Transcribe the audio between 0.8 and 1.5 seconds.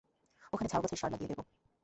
সার লাগিয়ে দেব।